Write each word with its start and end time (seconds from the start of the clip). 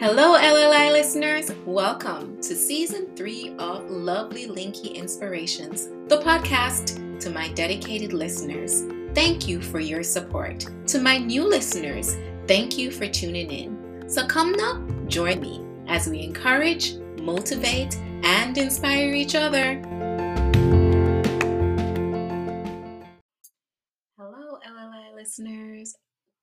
Hello, 0.00 0.32
LLI 0.34 0.90
listeners. 0.90 1.52
Welcome 1.66 2.40
to 2.40 2.56
season 2.56 3.14
three 3.14 3.54
of 3.58 3.90
Lovely 3.90 4.46
Linky 4.46 4.94
Inspirations, 4.94 5.88
the 6.08 6.22
podcast 6.22 7.20
to 7.20 7.28
my 7.28 7.48
dedicated 7.48 8.14
listeners. 8.14 8.84
Thank 9.14 9.46
you 9.46 9.60
for 9.60 9.78
your 9.78 10.02
support. 10.02 10.64
To 10.86 11.00
my 11.02 11.18
new 11.18 11.46
listeners, 11.46 12.16
thank 12.46 12.78
you 12.78 12.90
for 12.90 13.06
tuning 13.08 13.50
in. 13.50 14.08
So 14.08 14.26
come 14.26 14.52
now, 14.52 14.82
join 15.06 15.38
me 15.38 15.66
as 15.86 16.08
we 16.08 16.22
encourage, 16.22 16.94
motivate, 17.20 17.94
and 18.22 18.56
inspire 18.56 19.12
each 19.12 19.34
other. 19.34 19.82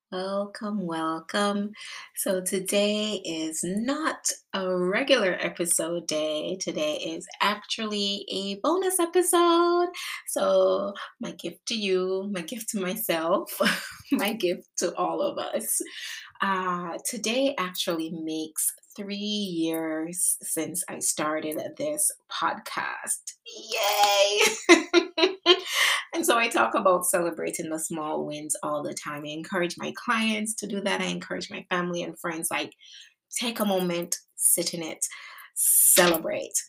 Welcome, 0.09 0.88
welcome. 0.88 1.71
So, 2.15 2.39
today 2.41 3.21
is 3.25 3.59
not 3.63 4.31
a 4.53 4.73
regular 4.73 5.34
episode 5.38 6.07
day. 6.07 6.57
Today 6.61 6.93
is 6.95 7.27
actually 7.41 8.25
a 8.31 8.55
bonus 8.63 9.01
episode. 9.01 9.89
So, 10.27 10.93
my 11.20 11.31
gift 11.31 11.65
to 11.67 11.75
you, 11.75 12.29
my 12.34 12.39
gift 12.41 12.70
to 12.70 12.79
myself, 12.79 13.59
my 14.13 14.31
gift 14.31 14.70
to 14.77 14.95
all 14.95 15.21
of 15.21 15.38
us. 15.38 15.81
Uh, 16.41 16.98
today 17.05 17.55
actually 17.57 18.12
makes 18.12 18.71
three 18.95 19.15
years 19.15 20.37
since 20.41 20.84
I 20.89 20.99
started 20.99 21.59
this 21.77 22.12
podcast. 22.31 23.34
Yay! 23.45 24.39
and 26.17 26.26
so 26.26 26.35
I 26.35 26.48
talk 26.48 26.73
about 26.73 27.05
celebrating 27.05 27.70
the 27.70 27.77
small 27.77 28.26
wins 28.26 28.55
all 28.63 28.81
the 28.81 28.95
time. 28.95 29.21
I 29.23 29.30
encourage 29.30 29.77
my 29.77 29.94
clients 29.95 30.55
to 30.55 30.66
do 30.66 30.81
that. 30.81 30.99
I 30.99 31.05
encourage 31.05 31.52
my 31.52 31.63
family 31.70 32.02
and 32.02 32.17
friends, 32.17 32.49
like, 32.49 32.73
take 33.40 33.60
a 33.60 33.65
moment, 33.65 34.18
sit 34.35 34.73
in 34.73 34.82
it, 34.82 35.05
celebrate 35.54 36.60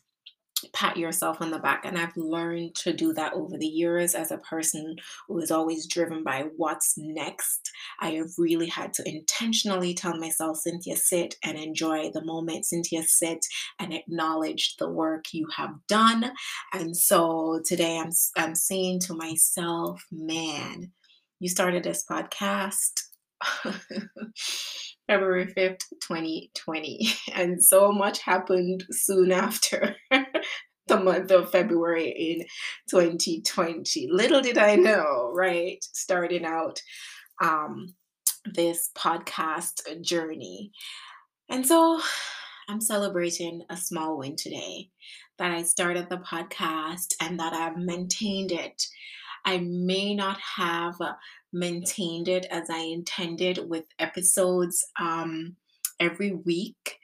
pat 0.72 0.96
yourself 0.96 1.40
on 1.40 1.50
the 1.50 1.58
back. 1.58 1.84
And 1.84 1.98
I've 1.98 2.16
learned 2.16 2.74
to 2.76 2.92
do 2.92 3.12
that 3.14 3.34
over 3.34 3.56
the 3.56 3.66
years 3.66 4.14
as 4.14 4.30
a 4.30 4.38
person 4.38 4.96
who 5.26 5.38
is 5.38 5.50
always 5.50 5.86
driven 5.86 6.22
by 6.24 6.46
what's 6.56 6.94
next. 6.96 7.70
I 8.00 8.12
have 8.12 8.30
really 8.38 8.68
had 8.68 8.92
to 8.94 9.08
intentionally 9.08 9.94
tell 9.94 10.16
myself, 10.16 10.58
Cynthia, 10.58 10.96
sit 10.96 11.36
and 11.44 11.58
enjoy 11.58 12.10
the 12.10 12.24
moment. 12.24 12.66
Cynthia, 12.66 13.02
sit 13.02 13.44
and 13.78 13.92
acknowledge 13.92 14.76
the 14.76 14.88
work 14.88 15.26
you 15.32 15.46
have 15.56 15.74
done. 15.86 16.32
And 16.72 16.96
so 16.96 17.60
today 17.64 17.98
I'm, 17.98 18.10
I'm 18.36 18.54
saying 18.54 19.00
to 19.00 19.14
myself, 19.14 20.04
man, 20.10 20.92
you 21.40 21.48
started 21.48 21.84
this 21.84 22.04
podcast. 22.04 22.92
February 25.08 25.46
5th, 25.46 25.82
2020. 26.02 27.08
And 27.34 27.62
so 27.62 27.90
much 27.90 28.20
happened 28.20 28.84
soon 28.90 29.32
after 29.32 29.96
the 30.86 31.00
month 31.00 31.30
of 31.30 31.50
February 31.50 32.10
in 32.10 32.46
2020. 32.90 34.08
Little 34.10 34.40
did 34.40 34.58
I 34.58 34.76
know, 34.76 35.32
right? 35.34 35.78
Starting 35.82 36.44
out 36.44 36.80
um, 37.42 37.94
this 38.44 38.90
podcast 38.96 39.80
journey. 40.02 40.72
And 41.48 41.66
so 41.66 42.00
I'm 42.68 42.80
celebrating 42.80 43.62
a 43.70 43.76
small 43.76 44.18
win 44.18 44.36
today 44.36 44.90
that 45.38 45.52
I 45.52 45.62
started 45.62 46.10
the 46.10 46.18
podcast 46.18 47.14
and 47.22 47.40
that 47.40 47.54
I've 47.54 47.78
maintained 47.78 48.52
it. 48.52 48.82
I 49.44 49.58
may 49.58 50.14
not 50.14 50.39
have 50.56 50.97
maintained 51.53 52.28
it 52.28 52.47
as 52.50 52.69
I 52.70 52.81
intended 52.81 53.69
with 53.69 53.84
episodes 53.98 54.84
um, 55.00 55.56
every 56.00 56.33
week 56.33 56.98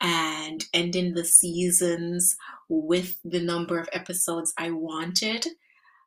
and 0.00 0.64
ending 0.74 1.14
the 1.14 1.24
seasons 1.24 2.36
with 2.68 3.18
the 3.24 3.40
number 3.40 3.78
of 3.78 3.88
episodes 3.92 4.52
I 4.58 4.70
wanted 4.70 5.46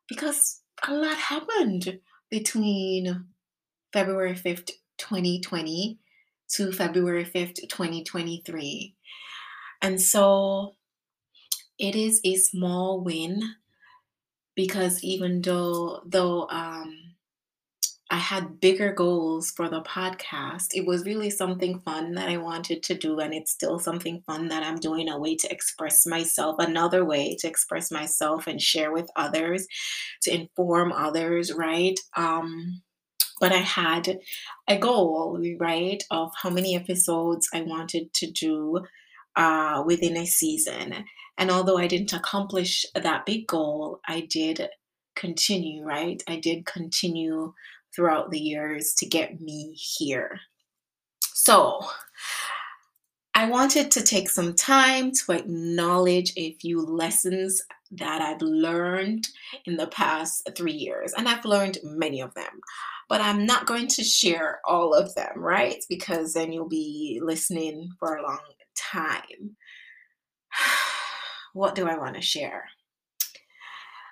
because 0.08 0.60
a 0.86 0.94
lot 0.94 1.16
happened 1.16 2.00
between 2.30 3.26
February 3.92 4.34
5th, 4.34 4.70
2020 4.98 5.98
to 6.52 6.72
February 6.72 7.24
5th, 7.24 7.68
2023. 7.68 8.94
And 9.82 10.00
so 10.00 10.74
it 11.78 11.96
is 11.96 12.20
a 12.24 12.36
small 12.36 13.00
win 13.02 13.42
because 14.54 15.02
even 15.04 15.42
though 15.42 16.02
though 16.06 16.48
um 16.50 17.10
I 18.12 18.16
had 18.16 18.60
bigger 18.60 18.92
goals 18.92 19.52
for 19.52 19.68
the 19.68 19.82
podcast. 19.82 20.68
It 20.74 20.84
was 20.84 21.04
really 21.04 21.30
something 21.30 21.78
fun 21.80 22.14
that 22.14 22.28
I 22.28 22.38
wanted 22.38 22.82
to 22.84 22.94
do, 22.96 23.20
and 23.20 23.32
it's 23.32 23.52
still 23.52 23.78
something 23.78 24.22
fun 24.26 24.48
that 24.48 24.64
I'm 24.64 24.80
doing 24.80 25.08
a 25.08 25.16
way 25.18 25.36
to 25.36 25.50
express 25.50 26.04
myself, 26.06 26.56
another 26.58 27.04
way 27.04 27.36
to 27.38 27.46
express 27.46 27.88
myself 27.92 28.48
and 28.48 28.60
share 28.60 28.92
with 28.92 29.08
others, 29.14 29.64
to 30.22 30.34
inform 30.34 30.92
others, 30.92 31.52
right? 31.52 31.98
Um, 32.16 32.82
but 33.40 33.52
I 33.52 33.58
had 33.58 34.18
a 34.68 34.76
goal, 34.76 35.40
right, 35.60 36.02
of 36.10 36.32
how 36.42 36.50
many 36.50 36.74
episodes 36.74 37.48
I 37.54 37.62
wanted 37.62 38.12
to 38.14 38.30
do 38.30 38.80
uh, 39.36 39.84
within 39.86 40.16
a 40.16 40.26
season. 40.26 41.04
And 41.40 41.50
although 41.50 41.78
I 41.78 41.86
didn't 41.86 42.12
accomplish 42.12 42.84
that 42.94 43.24
big 43.24 43.46
goal, 43.46 44.00
I 44.06 44.28
did 44.30 44.68
continue, 45.16 45.82
right? 45.82 46.22
I 46.28 46.36
did 46.36 46.66
continue 46.66 47.54
throughout 47.96 48.30
the 48.30 48.38
years 48.38 48.92
to 48.98 49.06
get 49.06 49.40
me 49.40 49.72
here. 49.72 50.38
So, 51.32 51.80
I 53.34 53.48
wanted 53.48 53.90
to 53.92 54.02
take 54.02 54.28
some 54.28 54.54
time 54.54 55.12
to 55.12 55.32
acknowledge 55.32 56.34
a 56.36 56.56
few 56.56 56.84
lessons 56.84 57.62
that 57.92 58.20
I've 58.20 58.42
learned 58.42 59.26
in 59.64 59.78
the 59.78 59.86
past 59.86 60.46
three 60.54 60.72
years. 60.72 61.14
And 61.16 61.26
I've 61.26 61.46
learned 61.46 61.78
many 61.82 62.20
of 62.20 62.34
them, 62.34 62.60
but 63.08 63.22
I'm 63.22 63.46
not 63.46 63.66
going 63.66 63.88
to 63.88 64.04
share 64.04 64.60
all 64.68 64.92
of 64.92 65.14
them, 65.14 65.32
right? 65.38 65.82
Because 65.88 66.34
then 66.34 66.52
you'll 66.52 66.68
be 66.68 67.18
listening 67.24 67.88
for 67.98 68.16
a 68.16 68.22
long 68.22 68.40
time. 68.76 69.56
What 71.52 71.74
do 71.74 71.88
I 71.88 71.96
want 71.96 72.16
to 72.16 72.22
share? 72.22 72.64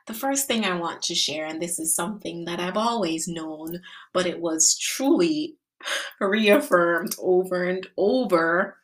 The 0.06 0.14
first 0.14 0.46
thing 0.46 0.64
I 0.64 0.78
want 0.78 1.02
to 1.02 1.14
share, 1.14 1.44
and 1.44 1.60
this 1.60 1.78
is 1.78 1.94
something 1.94 2.46
that 2.46 2.60
I've 2.60 2.78
always 2.78 3.28
known, 3.28 3.82
but 4.14 4.26
it 4.26 4.40
was 4.40 4.76
truly 4.78 5.56
reaffirmed 6.20 7.14
over 7.18 7.64
and 7.64 7.86
over 7.96 8.78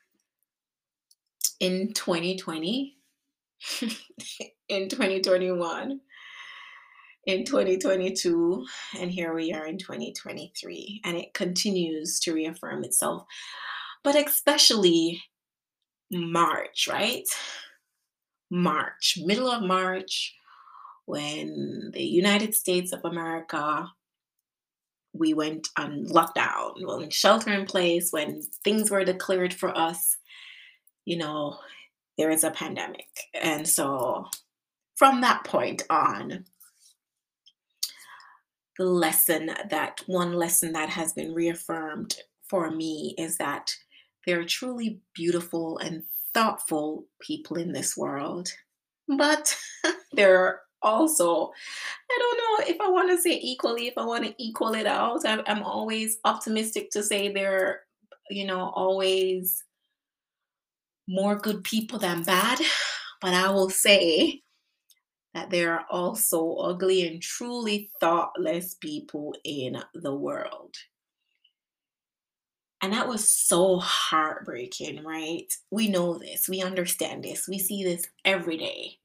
in 1.60 1.92
2020, 1.94 2.98
in 4.68 4.88
2021, 4.88 6.00
in 7.26 7.44
2022, 7.44 8.66
and 9.00 9.10
here 9.10 9.34
we 9.34 9.52
are 9.52 9.66
in 9.66 9.78
2023. 9.78 11.00
And 11.04 11.16
it 11.16 11.32
continues 11.32 12.20
to 12.20 12.34
reaffirm 12.34 12.84
itself, 12.84 13.24
but 14.02 14.14
especially 14.14 15.22
March, 16.10 16.86
right? 16.90 17.24
March, 18.54 19.18
middle 19.20 19.50
of 19.50 19.62
March 19.62 20.34
when 21.06 21.90
the 21.92 22.04
United 22.04 22.54
States 22.54 22.92
of 22.92 23.04
America 23.04 23.90
we 25.12 25.32
went 25.32 25.68
on 25.78 26.06
lockdown, 26.06 26.74
well, 26.84 27.00
in 27.00 27.10
shelter 27.10 27.52
in 27.52 27.66
place, 27.66 28.12
when 28.12 28.42
things 28.64 28.90
were 28.90 29.04
declared 29.04 29.54
for 29.54 29.76
us, 29.76 30.16
you 31.04 31.16
know, 31.16 31.58
there 32.18 32.30
is 32.30 32.42
a 32.42 32.50
pandemic. 32.50 33.06
And 33.32 33.68
so 33.68 34.26
from 34.96 35.20
that 35.20 35.44
point 35.44 35.82
on, 35.88 36.44
the 38.76 38.84
lesson 38.84 39.50
that 39.70 40.02
one 40.06 40.32
lesson 40.32 40.72
that 40.72 40.88
has 40.88 41.12
been 41.12 41.32
reaffirmed 41.32 42.16
for 42.48 42.72
me 42.72 43.14
is 43.16 43.38
that 43.38 43.72
there 44.26 44.40
are 44.40 44.44
truly 44.44 45.00
beautiful 45.14 45.78
and 45.78 46.02
thoughtful 46.34 47.06
people 47.20 47.56
in 47.56 47.72
this 47.72 47.96
world. 47.96 48.48
But 49.08 49.56
there 50.12 50.44
are 50.44 50.60
also 50.84 51.50
i 52.10 52.18
don't 52.18 52.38
know 52.38 52.74
if 52.74 52.80
i 52.80 52.88
want 52.88 53.08
to 53.08 53.20
say 53.20 53.40
equally 53.42 53.88
if 53.88 53.94
i 53.96 54.04
want 54.04 54.24
to 54.24 54.34
equal 54.38 54.74
it 54.74 54.86
out 54.86 55.20
I'm, 55.26 55.62
always 55.62 56.18
optimistic 56.24 56.90
to 56.90 57.02
say 57.02 57.32
there 57.32 57.66
are, 57.66 57.80
you 58.30 58.46
know 58.46 58.70
always 58.74 59.64
more 61.08 61.36
good 61.36 61.64
people 61.64 61.98
than 61.98 62.22
bad 62.22 62.60
but 63.20 63.32
i 63.34 63.48
will 63.50 63.70
say 63.70 64.42
that 65.32 65.50
there 65.50 65.72
are 65.72 65.86
also 65.90 66.54
ugly 66.56 67.06
and 67.08 67.20
truly 67.20 67.90
thoughtless 67.98 68.74
people 68.74 69.34
in 69.44 69.82
the 69.94 70.14
world 70.14 70.74
and 72.84 72.92
that 72.92 73.08
was 73.08 73.26
so 73.26 73.78
heartbreaking, 73.78 75.02
right? 75.04 75.50
We 75.70 75.88
know 75.88 76.18
this, 76.18 76.50
we 76.50 76.60
understand 76.60 77.24
this, 77.24 77.48
we 77.48 77.58
see 77.58 77.82
this 77.82 78.04
every 78.26 78.58
day. 78.58 78.98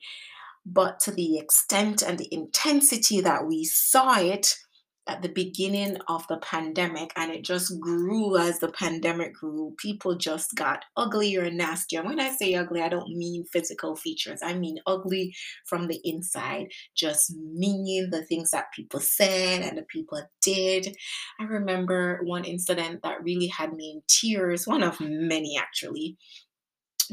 But 0.66 1.00
to 1.02 1.12
the 1.12 1.38
extent 1.38 2.02
and 2.02 2.18
the 2.18 2.28
intensity 2.30 3.22
that 3.22 3.48
we 3.48 3.64
saw 3.64 4.20
it, 4.20 4.58
at 5.10 5.24
the 5.24 5.30
beginning 5.30 5.98
of 6.08 6.26
the 6.28 6.38
pandemic 6.38 7.12
and 7.16 7.32
it 7.32 7.44
just 7.44 7.80
grew 7.80 8.38
as 8.38 8.60
the 8.60 8.72
pandemic 8.72 9.34
grew. 9.34 9.74
People 9.78 10.16
just 10.16 10.54
got 10.56 10.86
uglier 10.96 11.44
and 11.44 11.58
nastier. 11.58 12.02
And 12.02 12.10
when 12.10 12.20
I 12.20 12.30
say 12.30 12.54
ugly, 12.54 12.82
I 12.82 12.90
don't 12.90 13.18
mean 13.18 13.44
physical 13.52 13.96
features, 13.96 14.42
I 14.44 14.54
mean 14.54 14.78
ugly 14.86 15.36
from 15.66 15.88
the 15.88 16.00
inside, 16.04 16.68
just 16.96 17.34
meaning 17.36 18.10
the 18.12 18.24
things 18.24 18.52
that 18.52 18.72
people 18.76 19.00
said 19.00 19.62
and 19.64 19.78
the 19.78 19.84
people 19.84 20.22
did. 20.44 20.96
I 21.40 21.46
remember 21.46 22.22
one 22.24 22.46
incident 22.46 23.02
that 23.04 23.24
really 23.24 23.48
had 23.48 23.74
me 23.74 23.92
in 23.96 24.02
tears, 24.08 24.68
one 24.68 24.84
of 24.84 25.00
many 25.00 25.58
actually. 25.60 26.18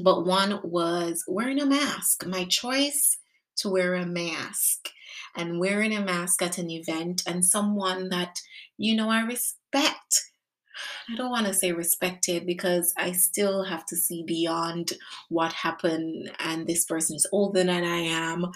But 0.03 0.27
one 0.27 0.61
was 0.63 1.25
wearing 1.27 1.61
a 1.61 1.67
mask. 1.67 2.27
My 2.27 2.45
choice 2.45 3.17
to 3.59 3.71
wear 3.71 3.95
a 3.95 4.05
mask 4.05 4.91
and 5.37 5.61
wearing 5.61 5.95
a 5.95 6.01
mask 6.01 6.43
at 6.43 6.59
an 6.59 6.71
event 6.71 7.23
and 7.27 7.45
someone 7.45 8.09
that, 8.11 8.41
you 8.79 8.95
know, 8.97 9.11
I 9.11 9.21
respect 9.21 10.26
I 11.11 11.15
don't 11.15 11.31
want 11.31 11.47
to 11.47 11.55
say 11.55 11.73
respected 11.73 12.47
because 12.47 12.93
I 12.97 13.13
still 13.13 13.63
have 13.63 13.87
to 13.87 13.97
see 13.97 14.25
beyond 14.27 14.93
what 15.29 15.53
happened 15.53 16.31
and 16.41 16.67
this 16.67 16.85
person 16.85 17.17
is 17.17 17.29
older 17.33 17.63
than 17.63 17.85
I 17.85 17.99
am 17.99 18.47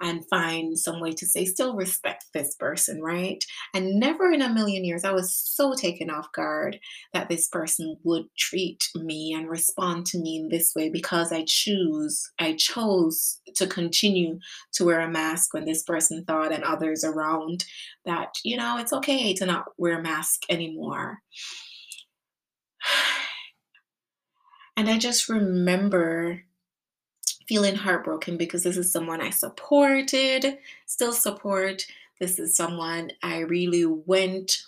and 0.00 0.28
find 0.28 0.78
some 0.78 1.00
way 1.00 1.12
to 1.12 1.26
say, 1.26 1.46
still 1.46 1.74
respect 1.74 2.26
this 2.34 2.54
person, 2.56 3.00
right? 3.00 3.42
And 3.72 3.98
never 3.98 4.30
in 4.30 4.42
a 4.42 4.52
million 4.52 4.84
years, 4.84 5.04
I 5.04 5.12
was 5.12 5.34
so 5.34 5.74
taken 5.74 6.10
off 6.10 6.30
guard 6.32 6.78
that 7.14 7.28
this 7.28 7.48
person 7.48 7.96
would 8.02 8.24
treat 8.36 8.88
me 8.94 9.32
and 9.32 9.48
respond 9.48 10.06
to 10.06 10.18
me 10.18 10.38
in 10.38 10.48
this 10.48 10.72
way 10.76 10.90
because 10.90 11.32
I 11.32 11.44
choose, 11.46 12.30
I 12.38 12.54
chose 12.54 13.40
to 13.54 13.66
continue 13.66 14.38
to 14.74 14.84
wear 14.84 15.00
a 15.00 15.10
mask 15.10 15.54
when 15.54 15.64
this 15.64 15.82
person 15.82 16.24
thought 16.24 16.52
and 16.52 16.64
others 16.64 17.02
around 17.02 17.64
that, 18.04 18.34
you 18.44 18.56
know, 18.56 18.76
it's 18.78 18.92
okay 18.92 19.32
to 19.34 19.46
not 19.46 19.66
wear 19.78 19.98
a 19.98 20.02
mask 20.02 20.42
anymore. 20.50 21.18
And 24.76 24.88
I 24.88 24.98
just 24.98 25.28
remember 25.28 26.42
feeling 27.46 27.76
heartbroken 27.76 28.36
because 28.36 28.62
this 28.64 28.76
is 28.76 28.92
someone 28.92 29.20
I 29.20 29.30
supported, 29.30 30.58
still 30.86 31.12
support. 31.12 31.86
This 32.20 32.38
is 32.38 32.56
someone 32.56 33.12
I 33.22 33.40
really 33.40 33.84
went 33.84 34.62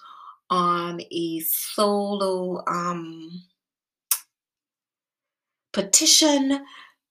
on 0.51 1.01
a 1.11 1.41
solo 1.41 2.63
um, 2.67 3.43
petition 5.73 6.65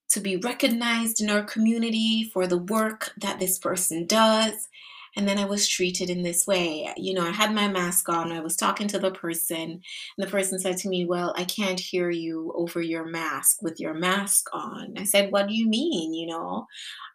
to 0.10 0.20
be 0.20 0.38
recognized 0.38 1.20
in 1.20 1.30
our 1.30 1.44
community 1.44 2.30
for 2.34 2.48
the 2.48 2.58
work 2.58 3.12
that 3.18 3.40
this 3.40 3.60
person 3.60 4.06
does. 4.06 4.70
And 5.16 5.28
then 5.28 5.38
I 5.38 5.46
was 5.46 5.68
treated 5.68 6.10
in 6.10 6.24
this 6.24 6.46
way. 6.46 6.92
You 6.98 7.14
know, 7.14 7.26
I 7.26 7.32
had 7.32 7.54
my 7.54 7.68
mask 7.68 8.10
on. 8.10 8.32
I 8.32 8.42
was 8.42 8.56
talking 8.56 8.88
to 8.90 9.00
the 9.00 9.12
person, 9.12 9.58
and 9.58 9.82
the 10.18 10.28
person 10.28 10.60
said 10.60 10.78
to 10.78 10.90
me, 10.90 11.06
Well, 11.06 11.34
I 11.38 11.46
can't 11.46 11.80
hear 11.80 12.10
you 12.10 12.54
over 12.56 12.82
your 12.82 13.06
mask 13.06 13.62
with 13.62 13.80
your 13.80 13.94
mask 13.94 14.48
on. 14.54 14.94
I 14.98 15.04
said, 15.04 15.32
What 15.32 15.48
do 15.48 15.54
you 15.54 15.68
mean? 15.68 16.14
You 16.14 16.28
know, 16.28 16.66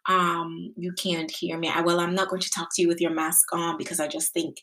um, 0.07 0.73
you 0.77 0.93
can't 0.93 1.31
hear 1.31 1.57
me. 1.57 1.69
I, 1.69 1.81
well, 1.81 1.99
I'm 1.99 2.15
not 2.15 2.29
going 2.29 2.41
to 2.41 2.49
talk 2.49 2.69
to 2.73 2.81
you 2.81 2.87
with 2.87 3.01
your 3.01 3.13
mask 3.13 3.47
on 3.53 3.77
because 3.77 3.99
I 3.99 4.07
just 4.07 4.33
think 4.33 4.57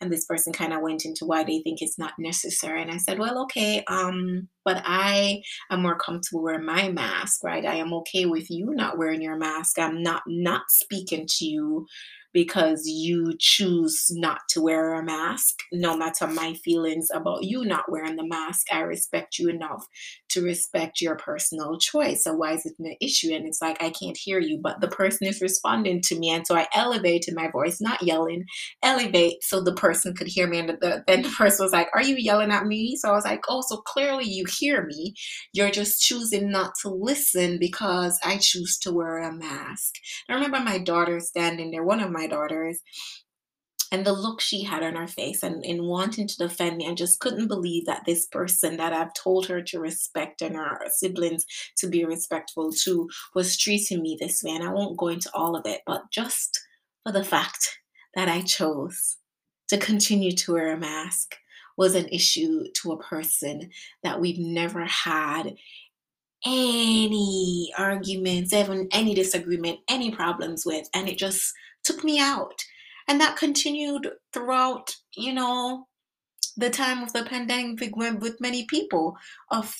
and 0.00 0.12
this 0.12 0.24
person 0.24 0.52
kind 0.52 0.72
of 0.72 0.82
went 0.82 1.04
into 1.04 1.24
why 1.24 1.44
they 1.44 1.60
think 1.60 1.80
it's 1.80 1.98
not 1.98 2.12
necessary 2.18 2.82
and 2.82 2.90
i 2.90 2.96
said 2.96 3.18
well 3.18 3.42
okay 3.42 3.82
um 3.88 4.48
but 4.64 4.82
i 4.84 5.40
am 5.70 5.82
more 5.82 5.98
comfortable 5.98 6.42
wearing 6.42 6.64
my 6.64 6.88
mask 6.90 7.42
right 7.44 7.64
i 7.64 7.74
am 7.74 7.92
okay 7.92 8.26
with 8.26 8.50
you 8.50 8.72
not 8.74 8.98
wearing 8.98 9.22
your 9.22 9.36
mask 9.36 9.78
i'm 9.78 10.02
not 10.02 10.22
not 10.26 10.62
speaking 10.68 11.26
to 11.28 11.44
you 11.44 11.86
because 12.34 12.82
you 12.84 13.32
choose 13.38 14.08
not 14.10 14.40
to 14.50 14.60
wear 14.60 14.94
a 14.94 15.02
mask, 15.02 15.60
no 15.72 15.96
matter 15.96 16.26
my 16.26 16.54
feelings 16.64 17.08
about 17.14 17.44
you 17.44 17.64
not 17.64 17.90
wearing 17.90 18.16
the 18.16 18.26
mask. 18.26 18.66
I 18.72 18.80
respect 18.80 19.38
you 19.38 19.48
enough 19.48 19.86
to 20.30 20.42
respect 20.42 21.00
your 21.00 21.16
personal 21.16 21.78
choice. 21.78 22.24
So 22.24 22.34
why 22.34 22.54
is 22.54 22.66
it 22.66 22.74
an 22.80 22.96
issue? 23.00 23.32
And 23.32 23.46
it's 23.46 23.62
like 23.62 23.80
I 23.80 23.90
can't 23.90 24.16
hear 24.16 24.40
you, 24.40 24.58
but 24.60 24.80
the 24.80 24.88
person 24.88 25.28
is 25.28 25.40
responding 25.40 26.00
to 26.02 26.18
me. 26.18 26.30
And 26.30 26.44
so 26.44 26.56
I 26.56 26.66
elevated 26.74 27.34
my 27.36 27.48
voice, 27.50 27.80
not 27.80 28.02
yelling, 28.02 28.44
elevate 28.82 29.42
so 29.42 29.62
the 29.62 29.74
person 29.74 30.12
could 30.14 30.26
hear 30.26 30.48
me. 30.48 30.58
And 30.58 30.70
the, 30.70 31.04
then 31.06 31.22
the 31.22 31.28
person 31.28 31.64
was 31.64 31.72
like, 31.72 31.88
Are 31.94 32.02
you 32.02 32.16
yelling 32.16 32.50
at 32.50 32.66
me? 32.66 32.96
So 32.96 33.10
I 33.10 33.12
was 33.12 33.24
like, 33.24 33.44
Oh, 33.48 33.62
so 33.66 33.76
clearly 33.76 34.24
you 34.24 34.44
hear 34.58 34.84
me. 34.84 35.14
You're 35.52 35.70
just 35.70 36.02
choosing 36.02 36.50
not 36.50 36.72
to 36.82 36.88
listen 36.88 37.58
because 37.60 38.18
I 38.24 38.38
choose 38.38 38.76
to 38.78 38.92
wear 38.92 39.18
a 39.18 39.32
mask. 39.32 39.94
I 40.28 40.34
remember 40.34 40.58
my 40.58 40.78
daughter 40.78 41.20
standing 41.20 41.70
there, 41.70 41.84
one 41.84 42.00
of 42.00 42.10
my 42.10 42.23
daughters, 42.26 42.80
and 43.92 44.04
the 44.04 44.12
look 44.12 44.40
she 44.40 44.64
had 44.64 44.82
on 44.82 44.96
her 44.96 45.06
face 45.06 45.44
and 45.44 45.64
in 45.64 45.84
wanting 45.84 46.26
to 46.26 46.36
defend 46.36 46.78
me, 46.78 46.88
I 46.88 46.94
just 46.94 47.20
couldn't 47.20 47.46
believe 47.46 47.86
that 47.86 48.04
this 48.04 48.26
person 48.26 48.76
that 48.78 48.92
I've 48.92 49.14
told 49.14 49.46
her 49.46 49.62
to 49.62 49.78
respect 49.78 50.42
and 50.42 50.56
her 50.56 50.80
siblings 50.88 51.46
to 51.78 51.88
be 51.88 52.04
respectful 52.04 52.72
to 52.82 53.08
was 53.36 53.56
treating 53.56 54.02
me 54.02 54.16
this 54.18 54.42
way. 54.42 54.52
And 54.52 54.64
I 54.64 54.72
won't 54.72 54.96
go 54.96 55.08
into 55.08 55.30
all 55.32 55.54
of 55.54 55.64
it, 55.66 55.82
but 55.86 56.10
just 56.10 56.60
for 57.04 57.12
the 57.12 57.22
fact 57.22 57.78
that 58.16 58.28
I 58.28 58.40
chose 58.40 59.16
to 59.68 59.78
continue 59.78 60.32
to 60.32 60.54
wear 60.54 60.72
a 60.72 60.76
mask 60.76 61.36
was 61.76 61.94
an 61.94 62.08
issue 62.08 62.64
to 62.82 62.92
a 62.92 63.02
person 63.02 63.70
that 64.02 64.20
we've 64.20 64.38
never 64.38 64.84
had 64.86 65.54
any 66.44 67.72
arguments, 67.78 68.52
even 68.52 68.88
any 68.92 69.14
disagreement, 69.14 69.78
any 69.88 70.10
problems 70.10 70.64
with. 70.66 70.88
And 70.94 71.08
it 71.08 71.16
just 71.16 71.52
took 71.84 72.02
me 72.02 72.18
out. 72.18 72.64
And 73.06 73.20
that 73.20 73.36
continued 73.36 74.10
throughout, 74.32 74.96
you 75.14 75.32
know, 75.32 75.86
the 76.56 76.70
time 76.70 77.02
of 77.02 77.12
the 77.12 77.24
pandemic 77.24 77.94
with 77.96 78.40
many 78.40 78.64
people 78.64 79.16
of 79.50 79.74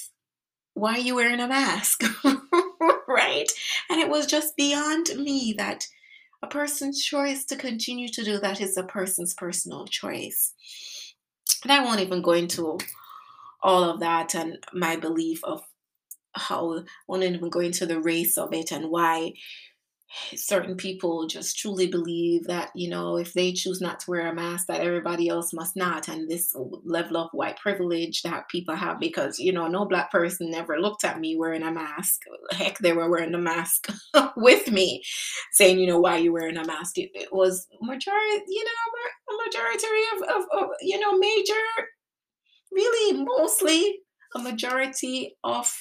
why 0.75 0.95
are 0.95 0.99
you 0.99 1.15
wearing 1.15 1.41
a 1.41 1.49
mask? 1.49 2.03
right? 3.09 3.51
And 3.89 4.01
it 4.01 4.09
was 4.09 4.27
just 4.27 4.57
beyond 4.57 5.09
me 5.17 5.55
that 5.57 5.87
a 6.43 6.47
person's 6.47 7.03
choice 7.03 7.45
to 7.47 7.57
continue 7.57 8.09
to 8.09 8.25
do 8.25 8.39
that 8.39 8.61
is 8.61 8.77
a 8.77 8.83
person's 8.83 9.35
personal 9.35 9.87
choice. 9.87 10.53
And 11.63 11.73
I 11.73 11.83
won't 11.83 12.01
even 12.01 12.21
go 12.21 12.33
into 12.33 12.79
all 13.63 13.85
of 13.85 14.01
that 14.01 14.35
and 14.35 14.59
my 14.75 14.97
belief 14.97 15.43
of 15.45 15.63
how 16.35 16.79
I 16.79 16.83
won't 17.09 17.23
even 17.23 17.49
go 17.49 17.61
into 17.61 17.87
the 17.87 18.01
race 18.01 18.37
of 18.37 18.53
it 18.53 18.73
and 18.73 18.91
why 18.91 19.33
certain 20.37 20.77
people 20.77 21.27
just 21.27 21.59
truly 21.59 21.87
believe 21.87 22.45
that 22.47 22.71
you 22.75 22.89
know 22.89 23.17
if 23.17 23.33
they 23.33 23.53
choose 23.53 23.81
not 23.81 23.99
to 24.01 24.11
wear 24.11 24.29
a 24.29 24.35
mask 24.35 24.67
that 24.67 24.81
everybody 24.81 25.29
else 25.29 25.53
must 25.53 25.77
not 25.77 26.09
and 26.09 26.29
this 26.31 26.55
level 26.85 27.17
of 27.17 27.31
white 27.33 27.57
privilege 27.59 28.23
that 28.23 28.49
people 28.49 28.75
have 28.75 29.01
because 29.01 29.39
you 29.39 29.53
know 29.53 29.67
no 29.67 29.85
black 29.85 30.11
person 30.11 30.55
ever 30.55 30.79
looked 30.79 31.05
at 31.05 31.21
me 31.21 31.37
wearing 31.37 31.63
a 31.63 31.73
mask. 31.73 32.23
Heck 32.53 32.79
they 32.79 32.93
were 32.93 33.11
wearing 33.11 33.35
a 33.35 33.39
mask 33.39 33.89
with 34.37 34.71
me 34.71 35.03
saying 35.53 35.79
you 35.79 35.87
know 35.87 35.99
why 35.99 36.19
you 36.19 36.33
wearing 36.33 36.57
a 36.57 36.67
mask? 36.67 36.99
It, 36.99 37.11
it 37.15 37.33
was 37.33 37.67
majority 37.81 38.45
you 38.49 38.65
know 38.65 39.35
a 39.35 39.47
majority 39.47 39.87
of, 40.17 40.37
of, 40.37 40.45
of 40.53 40.69
you 40.81 40.99
know 40.99 41.19
major 41.19 41.55
really 42.73 43.25
mostly 43.25 44.01
a 44.35 44.39
majority 44.39 45.37
of 45.45 45.73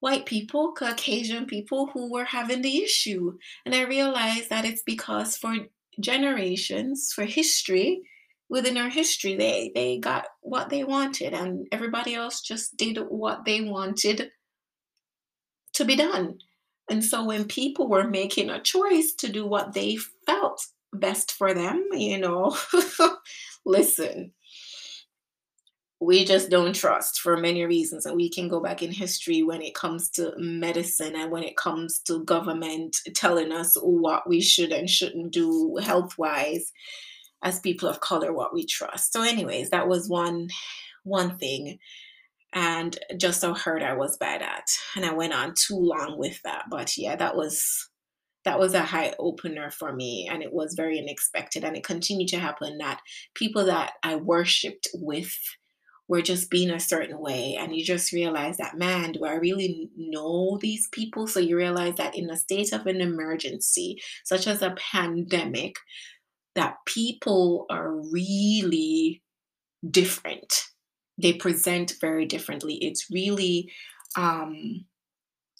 white 0.00 0.26
people, 0.26 0.72
Caucasian 0.72 1.46
people 1.46 1.90
who 1.92 2.10
were 2.10 2.24
having 2.24 2.62
the 2.62 2.82
issue. 2.82 3.38
And 3.64 3.74
I 3.74 3.82
realized 3.82 4.50
that 4.50 4.64
it's 4.64 4.82
because 4.82 5.36
for 5.36 5.54
generations, 6.00 7.12
for 7.14 7.24
history, 7.24 8.02
within 8.48 8.76
our 8.76 8.88
history, 8.88 9.36
they, 9.36 9.70
they 9.74 9.98
got 9.98 10.26
what 10.40 10.70
they 10.70 10.84
wanted, 10.84 11.32
and 11.32 11.66
everybody 11.70 12.14
else 12.14 12.40
just 12.40 12.76
did 12.76 12.98
what 13.08 13.44
they 13.44 13.60
wanted 13.60 14.30
to 15.74 15.84
be 15.84 15.96
done. 15.96 16.38
And 16.90 17.04
so 17.04 17.24
when 17.24 17.44
people 17.44 17.88
were 17.88 18.08
making 18.08 18.50
a 18.50 18.60
choice 18.60 19.12
to 19.18 19.30
do 19.30 19.46
what 19.46 19.72
they 19.72 19.96
felt 20.26 20.66
best 20.92 21.32
for 21.32 21.54
them, 21.54 21.86
you 21.92 22.18
know, 22.18 22.56
listen, 23.64 24.32
we 26.00 26.24
just 26.24 26.48
don't 26.48 26.74
trust 26.74 27.20
for 27.20 27.36
many 27.36 27.64
reasons 27.64 28.06
and 28.06 28.16
we 28.16 28.30
can 28.30 28.48
go 28.48 28.58
back 28.58 28.82
in 28.82 28.90
history 28.90 29.42
when 29.42 29.60
it 29.60 29.74
comes 29.74 30.08
to 30.08 30.32
medicine 30.38 31.14
and 31.14 31.30
when 31.30 31.42
it 31.42 31.58
comes 31.58 32.00
to 32.00 32.24
government 32.24 32.96
telling 33.14 33.52
us 33.52 33.76
what 33.82 34.26
we 34.26 34.40
should 34.40 34.72
and 34.72 34.88
shouldn't 34.88 35.30
do 35.30 35.78
health 35.82 36.16
wise 36.16 36.72
as 37.42 37.60
people 37.60 37.88
of 37.88 38.00
color 38.00 38.32
what 38.32 38.54
we 38.54 38.64
trust. 38.64 39.12
So 39.12 39.22
anyways 39.22 39.70
that 39.70 39.88
was 39.88 40.08
one 40.08 40.48
one 41.04 41.36
thing 41.36 41.78
and 42.52 42.98
just 43.16 43.42
how 43.42 43.54
hurt 43.54 43.82
i 43.82 43.92
was 43.94 44.16
by 44.16 44.36
that 44.38 44.66
and 44.96 45.04
i 45.04 45.12
went 45.12 45.32
on 45.34 45.54
too 45.54 45.76
long 45.76 46.18
with 46.18 46.40
that. 46.42 46.64
But 46.70 46.96
yeah 46.96 47.16
that 47.16 47.36
was 47.36 47.88
that 48.46 48.58
was 48.58 48.72
a 48.72 48.80
high 48.80 49.12
opener 49.18 49.70
for 49.70 49.92
me 49.92 50.26
and 50.30 50.42
it 50.42 50.52
was 50.52 50.72
very 50.74 50.98
unexpected 50.98 51.62
and 51.62 51.76
it 51.76 51.84
continued 51.84 52.28
to 52.28 52.38
happen 52.38 52.78
that 52.78 53.00
people 53.34 53.66
that 53.66 53.92
i 54.02 54.16
worshiped 54.16 54.88
with 54.94 55.36
were 56.10 56.22
just 56.22 56.50
being 56.50 56.70
a 56.70 56.80
certain 56.80 57.18
way 57.20 57.56
and 57.58 57.74
you 57.74 57.82
just 57.84 58.12
realize 58.12 58.56
that 58.58 58.76
man 58.76 59.12
do 59.12 59.24
i 59.24 59.34
really 59.34 59.88
know 59.96 60.58
these 60.60 60.88
people 60.88 61.26
so 61.26 61.40
you 61.40 61.56
realize 61.56 61.94
that 61.94 62.14
in 62.16 62.28
a 62.28 62.36
state 62.36 62.72
of 62.72 62.86
an 62.86 63.00
emergency 63.00 63.98
such 64.24 64.46
as 64.46 64.60
a 64.60 64.74
pandemic 64.92 65.76
that 66.54 66.76
people 66.84 67.66
are 67.70 67.92
really 68.12 69.22
different. 69.88 70.64
They 71.18 71.34
present 71.34 71.94
very 72.00 72.26
differently. 72.26 72.74
It's 72.74 73.10
really 73.10 73.70
um, 74.16 74.84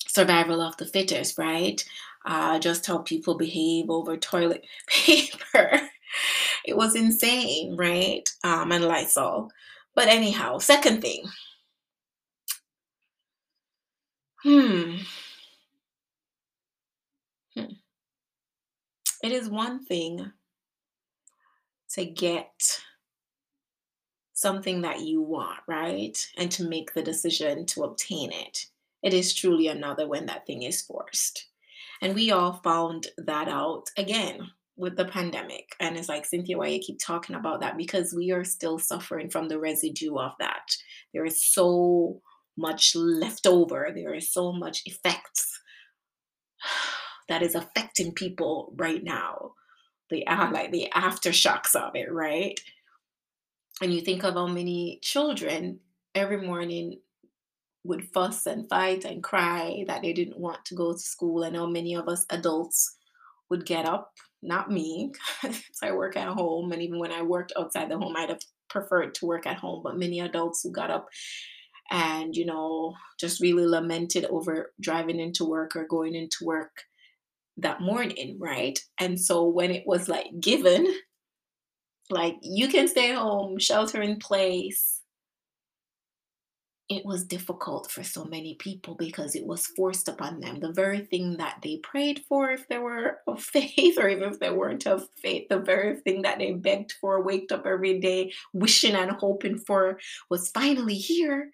survival 0.09 0.61
of 0.61 0.77
the 0.77 0.87
fittest, 0.87 1.39
right? 1.39 1.83
Uh, 2.27 2.59
just 2.59 2.87
how 2.87 2.99
people 2.99 3.37
behave 3.37 3.89
over 3.89 4.17
toilet 4.17 4.67
paper. 4.89 5.81
it 6.65 6.77
was 6.77 6.95
insane, 6.97 7.77
right? 7.77 8.29
Um, 8.45 8.73
and 8.73 8.85
Lysol. 8.85 9.51
But 9.95 10.09
anyhow, 10.09 10.59
second 10.59 11.01
thing. 11.03 11.25
Hmm. 14.43 14.97
hmm. 17.55 17.65
It 19.23 19.33
is 19.33 19.51
one 19.51 19.85
thing 19.85 20.33
to 21.95 22.05
get 22.07 22.81
something 24.33 24.81
that 24.83 25.01
you 25.01 25.21
want, 25.21 25.59
right? 25.69 26.17
And 26.39 26.51
to 26.53 26.69
make 26.69 26.95
the 26.95 27.03
decision 27.03 27.67
to 27.67 27.85
obtain 27.85 28.33
it. 28.33 28.67
It 29.03 29.13
is 29.13 29.35
truly 29.35 29.69
another 29.69 30.09
when 30.09 30.27
that 30.27 30.47
thing 30.47 30.63
is 30.63 30.81
forced. 30.81 31.47
And 32.01 32.15
we 32.15 32.31
all 32.31 32.55
found 32.65 33.09
that 33.19 33.49
out 33.49 33.91
again 33.99 34.51
with 34.81 34.97
the 34.97 35.05
pandemic. 35.05 35.77
And 35.79 35.97
it's 35.97 36.09
like, 36.09 36.25
Cynthia, 36.25 36.57
why 36.57 36.69
you 36.69 36.81
keep 36.81 36.99
talking 36.99 37.37
about 37.37 37.61
that? 37.61 37.77
Because 37.77 38.15
we 38.15 38.33
are 38.33 38.45
still 38.45 38.79
suffering 38.79 39.29
from 39.29 39.49
the 39.49 39.59
residue 39.59 40.17
of 40.17 40.33
that. 40.41 40.75
There 41.13 41.27
is 41.27 41.45
so 41.45 42.23
much 42.57 42.97
left 42.97 43.47
over, 43.47 43.93
there 43.95 44.15
is 44.15 44.33
so 44.33 44.53
much 44.53 44.83
effects 44.87 45.61
that 47.29 47.43
is 47.43 47.55
affecting 47.55 48.13
people 48.13 48.73
right 48.77 49.05
now. 49.05 49.53
The 50.09 50.25
like 50.27 50.73
the 50.73 50.89
aftershocks 50.93 51.77
of 51.77 51.95
it, 51.95 52.11
right? 52.11 52.59
And 53.81 53.95
you 53.95 54.01
think 54.01 54.25
of 54.25 54.35
how 54.35 54.49
many 54.49 54.99
children 55.03 55.79
every 56.17 56.45
morning 56.45 56.99
would 57.85 58.09
fuss 58.09 58.47
and 58.47 58.69
fight 58.69 59.05
and 59.05 59.23
cry 59.23 59.85
that 59.87 60.03
they 60.03 60.13
didn't 60.13 60.41
want 60.41 60.65
to 60.65 60.75
go 60.75 60.93
to 60.95 60.99
school, 60.99 61.45
and 61.45 61.55
how 61.55 61.67
many 61.67 61.95
of 61.95 62.09
us 62.09 62.27
adults 62.31 62.97
would 63.51 63.67
get 63.67 63.85
up. 63.87 64.13
Not 64.43 64.71
me, 64.71 65.13
because 65.43 65.63
I 65.83 65.93
work 65.93 66.17
at 66.17 66.29
home, 66.29 66.73
and 66.73 66.83
even 66.83 66.99
when 66.99 67.13
I 67.13 67.23
worked 67.23 67.53
outside 67.59 67.91
the 67.91 67.99
home, 67.99 68.17
I'd 68.17 68.31
have 68.31 68.41
preferred 68.71 69.15
to 69.17 69.27
work 69.27 69.47
at 69.47 69.59
home. 69.59 69.83
But 69.85 69.99
many 69.99 70.21
adults 70.21 70.63
who 70.63 70.73
got 70.73 70.91
up 70.91 71.09
and 71.91 72.37
you 72.37 72.47
know 72.47 72.95
just 73.19 73.41
really 73.41 73.67
lamented 73.67 74.25
over 74.27 74.73
driving 74.81 75.19
into 75.21 75.45
work 75.45 75.75
or 75.77 75.87
going 75.87 76.15
into 76.15 76.45
work 76.45 76.71
that 77.59 77.81
morning, 77.81 78.39
right? 78.41 78.79
And 78.99 79.21
so 79.21 79.45
when 79.45 79.71
it 79.71 79.85
was 79.87 80.09
like 80.09 80.29
given, 80.41 80.87
like 82.11 82.37
you 82.43 82.69
can 82.69 82.89
stay 82.89 83.13
home, 83.13 83.59
shelter 83.59 84.01
in 84.03 84.19
place, 84.19 85.00
it 86.91 87.07
was 87.07 87.25
difficult 87.25 87.89
for 87.89 88.03
so 88.03 88.25
many 88.25 88.57
people 88.57 88.97
because 88.97 89.37
it 89.37 89.47
was 89.47 89.69
forced 89.69 90.09
upon 90.09 90.41
them. 90.41 90.59
The 90.59 90.73
very 90.73 90.99
thing 90.99 91.37
that 91.37 91.61
they 91.63 91.77
prayed 91.77 92.25
for, 92.29 92.51
if 92.51 92.67
they 92.67 92.79
were 92.79 93.19
of 93.29 93.41
faith, 93.55 93.97
or 93.97 94.09
even 94.09 94.33
if 94.33 94.41
they 94.41 94.51
weren't 94.51 94.89
of 94.89 95.09
faith, 95.23 95.49
the 95.49 95.61
very 95.61 95.97
thing 96.01 96.23
that 96.23 96.39
they 96.39 96.53
begged 96.53 96.93
for, 97.01 97.23
waked 97.23 97.53
up 97.53 97.65
every 97.65 98.01
day, 98.01 98.33
wishing 98.53 98.97
and 98.97 99.13
hoping 99.13 99.57
for, 99.57 100.01
was 100.29 100.51
finally 100.51 100.97
here. 100.97 101.53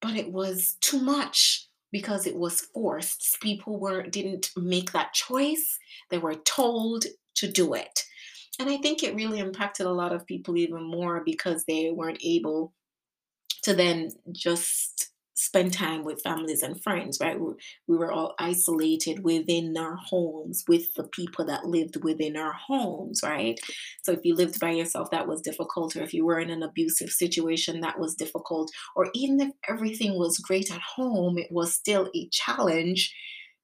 But 0.00 0.14
it 0.14 0.32
was 0.32 0.76
too 0.80 1.00
much 1.02 1.66
because 1.90 2.24
it 2.24 2.36
was 2.36 2.60
forced. 2.72 3.38
People 3.42 3.80
were 3.80 4.04
didn't 4.04 4.50
make 4.56 4.92
that 4.92 5.12
choice. 5.12 5.76
They 6.08 6.18
were 6.18 6.36
told 6.36 7.04
to 7.34 7.50
do 7.50 7.74
it. 7.74 8.04
And 8.60 8.70
I 8.70 8.76
think 8.76 9.02
it 9.02 9.16
really 9.16 9.40
impacted 9.40 9.86
a 9.86 9.92
lot 9.92 10.12
of 10.12 10.26
people 10.26 10.56
even 10.56 10.84
more 10.84 11.22
because 11.24 11.64
they 11.64 11.90
weren't 11.90 12.20
able 12.22 12.74
to 13.62 13.74
then 13.74 14.10
just 14.32 15.10
spend 15.40 15.72
time 15.72 16.04
with 16.04 16.20
families 16.20 16.62
and 16.62 16.82
friends, 16.82 17.18
right? 17.18 17.38
We 17.88 17.96
were 17.96 18.12
all 18.12 18.34
isolated 18.38 19.24
within 19.24 19.74
our 19.78 19.96
homes 19.96 20.64
with 20.68 20.92
the 20.96 21.04
people 21.04 21.46
that 21.46 21.64
lived 21.64 22.04
within 22.04 22.36
our 22.36 22.52
homes, 22.52 23.20
right? 23.24 23.58
So 24.02 24.12
if 24.12 24.20
you 24.22 24.34
lived 24.34 24.60
by 24.60 24.72
yourself, 24.72 25.10
that 25.12 25.26
was 25.26 25.40
difficult. 25.40 25.96
Or 25.96 26.02
if 26.02 26.12
you 26.12 26.26
were 26.26 26.38
in 26.38 26.50
an 26.50 26.62
abusive 26.62 27.08
situation, 27.08 27.80
that 27.80 27.98
was 27.98 28.14
difficult. 28.14 28.70
Or 28.94 29.08
even 29.14 29.40
if 29.40 29.52
everything 29.66 30.18
was 30.18 30.36
great 30.38 30.70
at 30.70 30.82
home, 30.96 31.38
it 31.38 31.48
was 31.50 31.74
still 31.74 32.10
a 32.14 32.28
challenge 32.30 33.14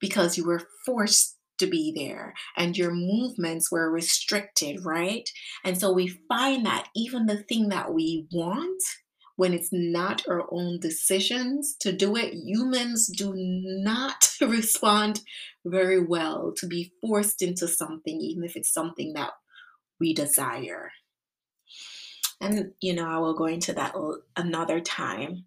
because 0.00 0.38
you 0.38 0.46
were 0.46 0.62
forced 0.86 1.36
to 1.58 1.66
be 1.66 1.92
there 1.94 2.32
and 2.56 2.76
your 2.76 2.90
movements 2.90 3.70
were 3.70 3.90
restricted, 3.90 4.84
right? 4.84 5.28
And 5.62 5.78
so 5.78 5.92
we 5.92 6.08
find 6.28 6.64
that 6.64 6.88
even 6.96 7.26
the 7.26 7.42
thing 7.42 7.68
that 7.68 7.92
we 7.92 8.26
want 8.32 8.82
when 9.36 9.52
it's 9.52 9.68
not 9.70 10.26
our 10.28 10.44
own 10.50 10.80
decisions 10.80 11.76
to 11.80 11.92
do 11.92 12.16
it, 12.16 12.34
humans 12.34 13.06
do 13.06 13.32
not 13.34 14.30
respond 14.40 15.20
very 15.64 16.02
well 16.02 16.52
to 16.56 16.66
be 16.66 16.92
forced 17.00 17.42
into 17.42 17.68
something, 17.68 18.18
even 18.20 18.44
if 18.44 18.56
it's 18.56 18.72
something 18.72 19.12
that 19.12 19.30
we 20.00 20.14
desire. 20.14 20.90
And, 22.40 22.72
you 22.80 22.94
know, 22.94 23.08
I 23.08 23.18
will 23.18 23.34
go 23.34 23.46
into 23.46 23.72
that 23.74 23.94
another 24.36 24.80
time 24.80 25.44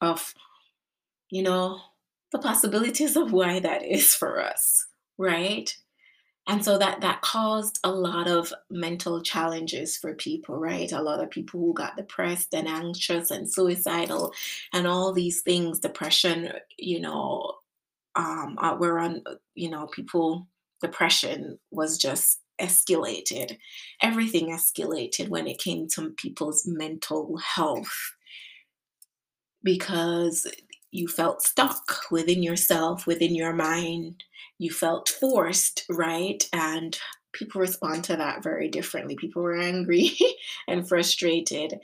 of, 0.00 0.34
you 1.30 1.42
know, 1.42 1.80
the 2.30 2.38
possibilities 2.38 3.16
of 3.16 3.32
why 3.32 3.60
that 3.60 3.82
is 3.84 4.14
for 4.14 4.40
us, 4.40 4.86
right? 5.18 5.74
And 6.48 6.64
so 6.64 6.76
that 6.78 7.00
that 7.00 7.20
caused 7.22 7.78
a 7.84 7.90
lot 7.92 8.28
of 8.28 8.52
mental 8.70 9.22
challenges 9.22 9.96
for 9.96 10.14
people 10.14 10.56
right? 10.58 10.90
A 10.92 11.02
lot 11.02 11.22
of 11.22 11.30
people 11.30 11.60
who 11.60 11.74
got 11.74 11.96
depressed 11.96 12.54
and 12.54 12.68
anxious 12.68 13.30
and 13.30 13.50
suicidal 13.50 14.32
and 14.72 14.86
all 14.86 15.12
these 15.12 15.42
things 15.42 15.78
depression 15.78 16.52
you 16.78 17.00
know 17.00 17.52
um 18.16 18.58
uh, 18.60 18.76
were 18.78 18.98
on 18.98 19.22
you 19.54 19.70
know 19.70 19.86
people 19.88 20.46
depression 20.82 21.58
was 21.70 21.98
just 21.98 22.40
escalated. 22.60 23.58
Everything 24.02 24.48
escalated 24.50 25.28
when 25.28 25.46
it 25.48 25.58
came 25.58 25.88
to 25.90 26.10
people's 26.10 26.66
mental 26.66 27.38
health 27.38 28.14
because 29.62 30.46
you 30.90 31.08
felt 31.08 31.42
stuck 31.42 31.92
within 32.10 32.42
yourself 32.42 33.06
within 33.06 33.34
your 33.34 33.52
mind 33.52 34.22
you 34.62 34.70
felt 34.70 35.08
forced, 35.08 35.84
right? 35.90 36.48
And 36.52 36.96
people 37.32 37.60
respond 37.60 38.04
to 38.04 38.16
that 38.16 38.44
very 38.44 38.68
differently. 38.68 39.16
People 39.16 39.42
were 39.42 39.58
angry 39.58 40.16
and 40.68 40.88
frustrated. 40.88 41.74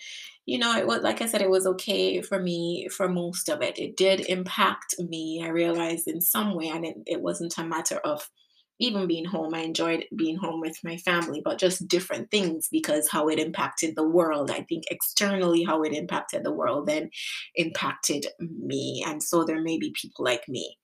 You 0.46 0.58
know, 0.58 0.76
it 0.76 0.86
was 0.86 1.02
like 1.02 1.20
I 1.20 1.26
said, 1.26 1.42
it 1.42 1.50
was 1.50 1.66
okay 1.66 2.22
for 2.22 2.38
me 2.40 2.88
for 2.88 3.08
most 3.08 3.48
of 3.48 3.62
it. 3.62 3.78
It 3.78 3.96
did 3.96 4.20
impact 4.20 4.94
me. 5.00 5.42
I 5.44 5.48
realized 5.48 6.06
in 6.06 6.20
some 6.20 6.54
way, 6.54 6.68
and 6.68 6.86
it, 6.86 6.96
it 7.06 7.20
wasn't 7.20 7.58
a 7.58 7.64
matter 7.64 7.96
of 7.96 8.30
even 8.78 9.08
being 9.08 9.24
home. 9.24 9.54
I 9.54 9.62
enjoyed 9.62 10.04
being 10.14 10.36
home 10.36 10.60
with 10.60 10.78
my 10.84 10.98
family, 10.98 11.42
but 11.44 11.58
just 11.58 11.88
different 11.88 12.30
things 12.30 12.68
because 12.70 13.08
how 13.08 13.28
it 13.28 13.40
impacted 13.40 13.96
the 13.96 14.08
world. 14.08 14.52
I 14.52 14.62
think 14.68 14.84
externally, 14.88 15.64
how 15.64 15.82
it 15.82 15.92
impacted 15.92 16.44
the 16.44 16.52
world 16.52 16.86
then 16.86 17.10
impacted 17.56 18.26
me. 18.38 19.02
And 19.04 19.20
so 19.20 19.42
there 19.42 19.60
may 19.60 19.78
be 19.78 19.92
people 20.00 20.24
like 20.24 20.48
me 20.48 20.78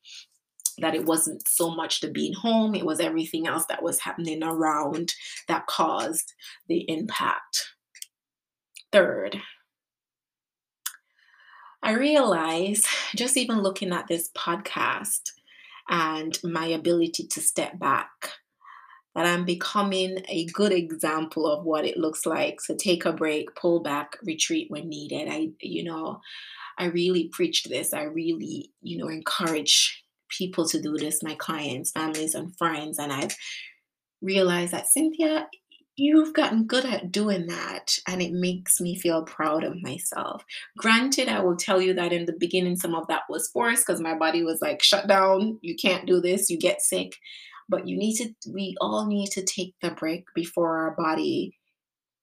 that 0.79 0.95
it 0.95 1.05
wasn't 1.05 1.47
so 1.47 1.75
much 1.75 2.01
the 2.01 2.11
being 2.11 2.33
home, 2.33 2.75
it 2.75 2.87
was 2.87 3.01
everything 3.01 3.47
else 3.47 3.65
that 3.67 3.83
was 3.83 4.01
happening 4.01 4.43
around 4.43 5.15
that 5.49 5.67
caused 5.67 6.33
the 6.69 6.89
impact. 6.89 7.75
Third, 8.93 9.41
I 11.83 11.93
realize 11.93 12.85
just 13.15 13.37
even 13.37 13.61
looking 13.61 13.93
at 13.93 14.09
this 14.09 14.31
podcast 14.37 15.33
and 15.89 16.39
my 16.43 16.67
ability 16.67 17.27
to 17.27 17.41
step 17.41 17.79
back 17.79 18.31
that 19.15 19.27
I'm 19.27 19.45
becoming 19.45 20.25
a 20.29 20.47
good 20.47 20.73
example 20.73 21.47
of 21.47 21.65
what 21.65 21.85
it 21.85 21.97
looks 21.97 22.27
like 22.27 22.59
to 22.67 22.75
take 22.75 23.05
a 23.05 23.13
break, 23.13 23.55
pull 23.55 23.81
back, 23.81 24.17
retreat 24.25 24.71
when 24.71 24.89
needed. 24.89 25.29
I, 25.31 25.51
you 25.61 25.85
know, 25.85 26.21
I 26.79 26.87
really 26.87 27.29
preach 27.29 27.65
this. 27.65 27.93
I 27.93 28.05
really, 28.05 28.73
you 28.83 28.99
know, 28.99 29.09
encourage 29.09 30.04
people 30.37 30.67
to 30.69 30.81
do 30.81 30.97
this, 30.97 31.23
my 31.23 31.35
clients, 31.35 31.91
families, 31.91 32.35
and 32.35 32.57
friends. 32.57 32.99
And 32.99 33.13
I've 33.13 33.37
realized 34.21 34.73
that, 34.73 34.87
Cynthia, 34.87 35.49
you've 35.97 36.35
gotten 36.35 36.67
good 36.67 36.85
at 36.85 37.13
doing 37.13 37.47
that. 37.47 37.99
And 38.09 38.21
it 38.21 38.33
makes 38.33 38.81
me 38.81 38.99
feel 38.99 39.25
proud 39.25 39.65
of 39.65 39.83
myself. 39.83 40.45
Granted, 40.77 41.29
I 41.29 41.41
will 41.41 41.57
tell 41.57 41.81
you 41.81 41.95
that 41.95 42.13
in 42.13 42.27
the 42.27 42.37
beginning, 42.39 42.77
some 42.77 42.95
of 42.95 43.07
that 43.09 43.23
was 43.29 43.49
forced 43.49 43.87
because 43.87 44.01
my 44.01 44.17
body 44.17 44.43
was 44.43 44.61
like, 44.61 44.83
shut 44.83 45.07
down, 45.07 45.59
you 45.63 45.77
can't 45.77 46.07
do 46.07 46.21
this, 46.21 46.51
you 46.51 46.59
get 46.59 46.81
sick. 46.81 47.17
But 47.69 47.89
you 47.89 47.97
need 47.97 48.17
to, 48.17 48.35
we 48.53 48.75
all 48.81 49.07
need 49.07 49.31
to 49.33 49.43
take 49.43 49.75
the 49.81 49.91
break 49.91 50.25
before 50.35 50.79
our 50.79 50.95
body 50.97 51.57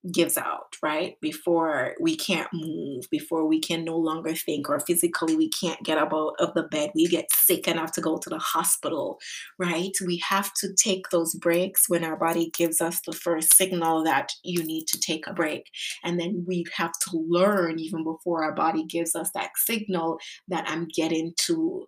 gives 0.10 0.38
out, 0.38 0.76
right? 0.82 1.20
Before 1.22 1.96
we 2.00 2.16
can't 2.16 2.50
move, 2.54 3.10
before 3.12 3.46
we 3.46 3.60
can 3.60 3.86
no 3.86 3.98
longer 3.98 4.34
think, 4.34 4.70
or 4.70 4.80
physically 4.80 5.36
we 5.36 5.50
can't 5.50 5.82
get 5.84 5.98
up 5.98 6.14
out 6.14 6.34
of 6.40 6.54
the 6.54 6.64
bed, 6.64 6.92
we 6.96 7.08
get 7.08 7.32
sick 7.32 7.68
enough 7.68 7.92
to 7.94 8.02
go 8.02 8.18
to 8.18 8.30
the 8.30 8.40
hospital, 8.40 9.20
right? 9.60 9.92
We 10.06 10.18
have 10.28 10.54
to 10.56 10.74
take 10.74 11.10
those 11.10 11.36
breaks 11.36 11.88
when 11.88 12.04
our 12.04 12.18
body 12.18 12.52
gives 12.58 12.82
us 12.82 13.02
the 13.06 13.14
first 13.14 13.54
signal 13.56 14.04
that 14.06 14.32
you 14.44 14.64
need 14.64 14.88
to 14.88 15.00
take 15.00 15.28
a 15.28 15.34
break. 15.34 15.70
And 16.04 16.20
then 16.20 16.46
we 16.48 16.66
have 16.76 16.94
to 17.10 17.18
learn, 17.18 17.80
even 17.80 18.04
before 18.04 18.44
our 18.44 18.54
body 18.54 18.86
gives 18.86 19.16
us 19.16 19.30
that 19.36 19.52
signal, 19.56 20.20
that 20.48 20.66
I'm 20.68 20.88
getting 20.88 21.34
to 21.46 21.88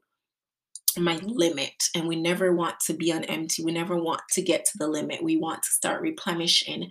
my 0.98 1.16
limit 1.24 1.74
and 1.96 2.08
we 2.08 2.16
never 2.16 2.54
want 2.54 2.76
to 2.80 2.94
be 2.94 3.12
on 3.12 3.24
empty 3.24 3.64
we 3.64 3.72
never 3.72 3.98
want 3.98 4.22
to 4.30 4.44
get 4.44 4.64
to 4.64 4.78
the 4.78 4.88
limit 4.88 5.24
we 5.24 5.38
want 5.38 5.64
to 5.64 5.70
start 5.72 6.02
replenishing 6.02 6.88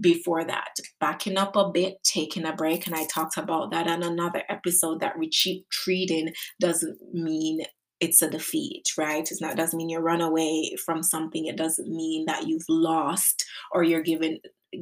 before 0.00 0.44
that, 0.44 0.76
backing 1.00 1.36
up 1.36 1.56
a 1.56 1.70
bit, 1.70 2.02
taking 2.04 2.44
a 2.44 2.54
break. 2.54 2.86
And 2.86 2.94
I 2.94 3.06
talked 3.06 3.36
about 3.36 3.70
that 3.70 3.88
on 3.88 4.02
another 4.02 4.42
episode 4.48 5.00
that 5.00 5.18
retreating 5.18 6.32
doesn't 6.60 6.98
mean 7.12 7.62
it's 8.00 8.22
a 8.22 8.30
defeat, 8.30 8.84
right? 8.96 9.28
It's 9.28 9.40
not 9.40 9.56
doesn't 9.56 9.76
mean 9.76 9.88
you 9.88 9.98
run 9.98 10.20
away 10.20 10.76
from 10.84 11.02
something. 11.02 11.46
It 11.46 11.56
doesn't 11.56 11.88
mean 11.88 12.26
that 12.26 12.46
you've 12.46 12.68
lost 12.68 13.44
or 13.72 13.82
you're 13.82 14.02
given 14.02 14.38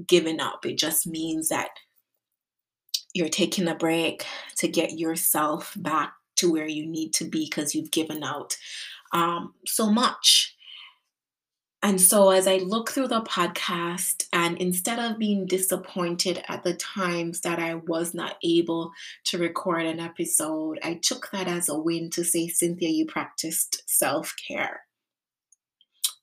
given 0.06 0.40
up. 0.40 0.66
It 0.66 0.78
just 0.78 1.06
means 1.06 1.49
that 1.49 1.68
you're 3.14 3.28
taking 3.28 3.68
a 3.68 3.75
break 3.75 4.26
to 4.58 4.68
get 4.68 4.99
yourself 4.99 5.73
back 5.76 6.12
to 6.37 6.52
where 6.52 6.68
you 6.68 6.87
need 6.87 7.14
to 7.14 7.25
be 7.25 7.46
because 7.49 7.75
you've 7.75 7.90
given 7.90 8.23
out 8.23 8.56
um, 9.12 9.54
so 9.66 9.90
much 9.90 10.55
and 11.83 12.00
so, 12.00 12.30
as 12.30 12.47
I 12.47 12.56
look 12.56 12.90
through 12.90 13.09
the 13.09 13.21
podcast, 13.21 14.26
and 14.33 14.56
instead 14.59 14.99
of 14.99 15.18
being 15.18 15.47
disappointed 15.47 16.42
at 16.49 16.64
the 16.64 16.75
times 16.75 17.42
that 17.42 17.59
I 17.59 17.75
was 17.75 18.14
not 18.14 18.37
able 18.42 18.92
to 19.25 19.38
record 19.38 19.85
an 19.85 20.00
episode, 20.00 20.78
I 20.83 20.95
took 20.95 21.30
that 21.33 21.49
as 21.49 21.68
a 21.68 21.78
win 21.78 22.11
to 22.11 22.25
say, 22.25 22.49
Cynthia, 22.49 22.88
you 22.88 23.06
practiced 23.06 23.83
self 23.87 24.35
care. 24.49 24.80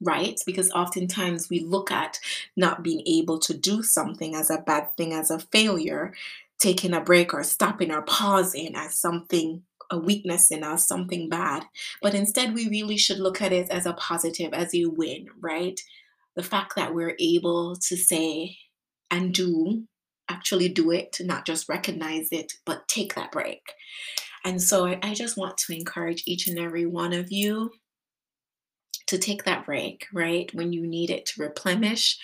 Right? 0.02 0.40
Because 0.46 0.72
oftentimes 0.72 1.50
we 1.50 1.60
look 1.60 1.92
at 1.92 2.20
not 2.58 2.84
being 2.84 3.04
able 3.06 3.40
to 3.40 3.54
do 3.54 3.84
something 3.84 4.36
as 4.36 4.50
a 4.50 4.58
bad 4.58 4.98
thing, 4.98 5.14
as 5.14 5.32
a 5.32 5.40
failure, 5.40 6.14
taking 6.60 6.94
a 6.94 7.00
break 7.00 7.34
or 7.34 7.44
stopping 7.44 7.92
or 7.92 8.02
pausing 8.02 8.76
as 8.76 8.98
something 8.98 9.64
a 9.94 9.98
weakness 9.98 10.52
in 10.52 10.64
us, 10.64 10.88
something 10.88 11.30
bad. 11.30 11.64
But 12.02 12.16
instead, 12.16 12.54
we 12.54 12.68
really 12.68 12.98
should 12.98 13.20
look 13.20 13.42
at 13.42 13.54
it 13.54 13.70
as 13.70 13.86
a 13.86 13.94
positive, 13.94 14.54
as 14.54 14.74
a 14.74 14.86
win, 14.86 15.28
right? 15.40 15.80
The 16.36 16.44
fact 16.44 16.76
that 16.76 16.94
we're 16.94 17.16
able 17.20 17.76
to 17.76 17.96
say 17.96 18.58
and 19.12 19.34
do, 19.34 19.84
actually 20.30 20.70
do 20.70 20.92
it, 20.92 21.18
not 21.22 21.46
just 21.46 21.70
recognize 21.70 22.30
it, 22.32 22.54
but 22.66 22.88
take 22.88 23.14
that 23.14 23.32
break. 23.32 23.62
And 24.44 24.62
so 24.62 24.86
I, 24.86 25.00
I 25.04 25.14
just 25.14 25.38
want 25.38 25.58
to 25.58 25.76
encourage 25.76 26.24
each 26.26 26.48
and 26.48 26.58
every 26.58 26.86
one 26.86 27.14
of 27.14 27.32
you 27.32 27.72
to 29.08 29.18
take 29.18 29.44
that 29.44 29.66
break, 29.66 30.08
right? 30.12 30.50
When 30.54 30.74
you 30.74 30.88
need 30.88 31.12
it 31.12 31.28
to 31.28 31.44
replenish, 31.44 32.18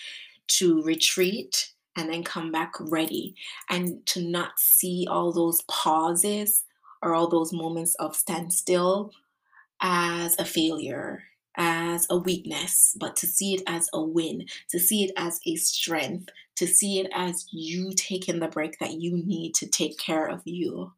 to 0.47 0.81
retreat, 0.81 1.71
and 1.95 2.11
then 2.11 2.23
come 2.23 2.51
back 2.51 2.71
ready, 2.79 3.35
and 3.69 4.05
to 4.07 4.23
not 4.23 4.53
see 4.57 5.05
all 5.09 5.31
those 5.31 5.61
pauses 5.69 6.63
or 7.01 7.13
all 7.15 7.29
those 7.29 7.53
moments 7.53 7.95
of 7.95 8.15
standstill 8.15 9.11
as 9.81 10.37
a 10.39 10.45
failure, 10.45 11.23
as 11.55 12.07
a 12.09 12.17
weakness, 12.17 12.95
but 12.99 13.15
to 13.17 13.27
see 13.27 13.53
it 13.55 13.63
as 13.67 13.89
a 13.93 14.01
win, 14.01 14.45
to 14.69 14.79
see 14.79 15.03
it 15.03 15.11
as 15.17 15.39
a 15.45 15.55
strength, 15.55 16.29
to 16.55 16.67
see 16.67 16.99
it 16.99 17.09
as 17.13 17.47
you 17.51 17.91
taking 17.95 18.39
the 18.39 18.47
break 18.47 18.77
that 18.79 18.93
you 18.93 19.17
need 19.25 19.53
to 19.55 19.67
take 19.67 19.97
care 19.97 20.27
of 20.27 20.41
you. 20.45 20.91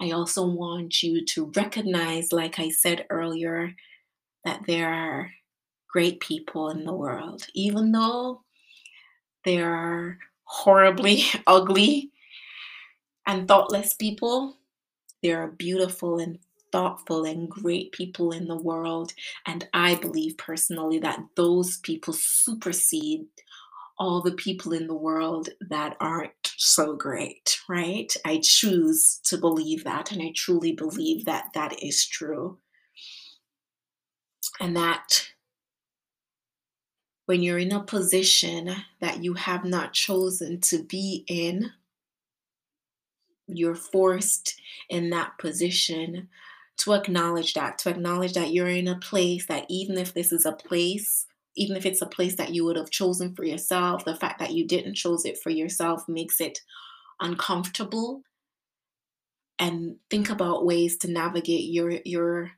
I 0.00 0.10
also 0.10 0.46
want 0.46 1.02
you 1.02 1.24
to 1.26 1.52
recognize, 1.56 2.32
like 2.32 2.58
I 2.58 2.70
said 2.70 3.06
earlier, 3.10 3.72
that 4.44 4.62
there 4.66 4.92
are 4.92 5.30
great 5.88 6.20
people 6.20 6.68
in 6.70 6.84
the 6.84 6.94
world, 6.94 7.46
even 7.54 7.92
though 7.92 8.42
they 9.44 9.60
are 9.62 10.18
horribly 10.44 11.24
ugly 11.46 12.10
and 13.26 13.48
thoughtless 13.48 13.94
people 13.94 14.56
there 15.22 15.42
are 15.42 15.48
beautiful 15.48 16.18
and 16.18 16.38
thoughtful 16.72 17.24
and 17.24 17.48
great 17.48 17.92
people 17.92 18.32
in 18.32 18.48
the 18.48 18.56
world. 18.56 19.12
And 19.46 19.68
I 19.72 19.94
believe 19.94 20.36
personally 20.36 20.98
that 20.98 21.20
those 21.36 21.78
people 21.78 22.12
supersede 22.12 23.26
all 23.98 24.20
the 24.20 24.32
people 24.32 24.72
in 24.72 24.86
the 24.86 24.94
world 24.94 25.48
that 25.70 25.96
aren't 26.00 26.32
so 26.56 26.94
great, 26.94 27.58
right? 27.68 28.14
I 28.24 28.40
choose 28.42 29.20
to 29.24 29.38
believe 29.38 29.84
that, 29.84 30.12
and 30.12 30.20
I 30.20 30.32
truly 30.34 30.72
believe 30.72 31.24
that 31.24 31.46
that 31.54 31.82
is 31.82 32.06
true. 32.06 32.58
And 34.60 34.76
that 34.76 35.28
when 37.26 37.42
you're 37.42 37.58
in 37.58 37.72
a 37.72 37.82
position 37.82 38.74
that 39.00 39.22
you 39.24 39.34
have 39.34 39.64
not 39.64 39.92
chosen 39.92 40.60
to 40.62 40.82
be 40.82 41.24
in, 41.26 41.72
you're 43.48 43.74
forced 43.74 44.60
in 44.88 45.10
that 45.10 45.38
position 45.38 46.28
to 46.78 46.92
acknowledge 46.92 47.54
that, 47.54 47.78
to 47.78 47.90
acknowledge 47.90 48.34
that 48.34 48.52
you're 48.52 48.68
in 48.68 48.88
a 48.88 48.98
place 48.98 49.46
that 49.46 49.66
even 49.68 49.96
if 49.96 50.12
this 50.12 50.32
is 50.32 50.44
a 50.44 50.52
place, 50.52 51.26
even 51.56 51.76
if 51.76 51.86
it's 51.86 52.02
a 52.02 52.06
place 52.06 52.36
that 52.36 52.52
you 52.52 52.64
would 52.64 52.76
have 52.76 52.90
chosen 52.90 53.34
for 53.34 53.44
yourself, 53.44 54.04
the 54.04 54.16
fact 54.16 54.38
that 54.38 54.52
you 54.52 54.66
didn't 54.66 54.94
choose 54.94 55.24
it 55.24 55.38
for 55.38 55.50
yourself 55.50 56.06
makes 56.08 56.40
it 56.40 56.60
uncomfortable. 57.20 58.22
And 59.58 59.96
think 60.10 60.28
about 60.28 60.66
ways 60.66 60.98
to 60.98 61.10
navigate 61.10 61.70
your 61.70 61.92
your 62.04 62.52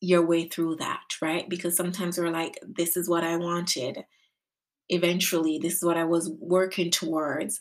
your 0.00 0.24
way 0.24 0.48
through 0.48 0.76
that, 0.76 1.02
right? 1.20 1.48
Because 1.48 1.76
sometimes 1.76 2.18
we're 2.18 2.30
like, 2.30 2.58
this 2.62 2.96
is 2.96 3.08
what 3.08 3.24
I 3.24 3.36
wanted. 3.36 4.04
Eventually, 4.88 5.58
this 5.58 5.74
is 5.74 5.84
what 5.84 5.96
I 5.96 6.04
was 6.04 6.30
working 6.40 6.90
towards 6.90 7.60